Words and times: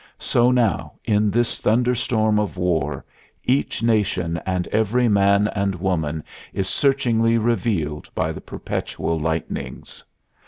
So 0.17 0.49
now, 0.49 0.93
in 1.05 1.29
this 1.29 1.59
thunderstorm 1.59 2.39
of 2.39 2.57
war, 2.57 3.05
each 3.43 3.83
nation 3.83 4.41
and 4.47 4.65
every 4.69 5.07
man 5.07 5.47
and 5.49 5.75
woman 5.75 6.23
is 6.53 6.67
searchingly 6.67 7.37
revealed 7.37 8.09
by 8.15 8.31
the 8.31 8.41
perpetual 8.41 9.19
lightnings. 9.19 10.03